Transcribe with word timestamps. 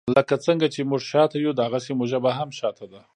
لکه 0.17 0.35
څنګه 0.45 0.67
چې 0.73 0.81
موږ 0.89 1.01
شاته 1.11 1.37
یو 1.39 1.57
داغسي 1.61 1.93
مو 1.97 2.03
ژبه 2.11 2.31
هم 2.39 2.49
شاته 2.59 2.85
ده. 2.93 3.01